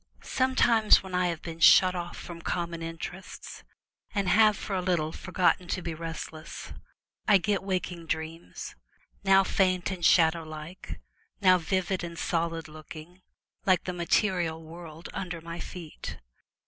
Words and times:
Sometimes 0.23 1.03
when 1.03 1.13
I 1.13 1.27
have 1.27 1.43
been 1.43 1.59
shut 1.59 1.93
off 1.93 2.17
from 2.17 2.41
common 2.41 2.81
interests, 2.81 3.63
and 4.15 4.27
have 4.29 4.57
for 4.57 4.75
a 4.75 4.81
little 4.81 5.11
forgotten 5.11 5.67
to 5.67 5.81
be 5.83 5.93
restless, 5.93 6.73
I 7.27 7.37
get 7.37 7.61
waking 7.61 8.07
dreams, 8.07 8.73
now 9.23 9.43
faint 9.43 9.91
and 9.91 10.03
shadow 10.03 10.41
like, 10.43 10.99
now 11.39 11.59
vivid 11.59 12.03
and 12.03 12.17
solid 12.17 12.67
looking, 12.67 13.21
like 13.67 13.83
the 13.83 13.93
material 13.93 14.63
world 14.63 15.07
under 15.13 15.39
my 15.39 15.59
feet. 15.59 16.17